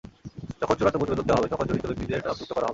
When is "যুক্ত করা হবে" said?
2.39-2.69